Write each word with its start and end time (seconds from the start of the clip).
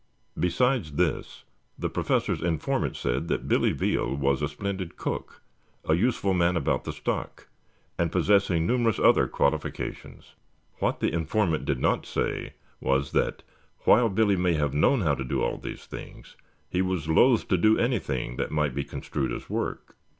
Besides 0.39 0.93
this, 0.93 1.43
the 1.77 1.87
Professor's 1.87 2.41
informant 2.41 2.95
said 2.95 3.27
that 3.27 3.47
Billy 3.47 3.71
Veal 3.71 4.15
was 4.15 4.41
a 4.41 4.47
splendid 4.47 4.97
cook, 4.97 5.43
a 5.87 5.93
useful 5.93 6.33
man 6.33 6.57
about 6.57 6.85
the 6.85 6.91
stock, 6.91 7.47
and 7.99 8.11
possessing 8.11 8.65
numerous 8.65 8.97
other 8.97 9.27
qualifications. 9.27 10.33
What 10.79 11.01
the 11.01 11.13
informant 11.13 11.65
did 11.65 11.77
not 11.77 12.07
say 12.07 12.53
was 12.79 13.11
that, 13.11 13.43
while 13.81 14.09
Billy 14.09 14.35
may 14.35 14.53
have 14.55 14.73
known 14.73 15.01
how 15.01 15.13
to 15.13 15.23
do 15.23 15.43
all 15.43 15.59
these 15.59 15.85
things, 15.85 16.35
he 16.67 16.81
was 16.81 17.07
loath 17.07 17.47
to 17.49 17.55
do 17.57 17.77
anything 17.77 18.37
that 18.37 18.49
might 18.49 18.73
be 18.73 18.83
construed 18.83 19.31
as 19.31 19.51
work. 19.51 19.95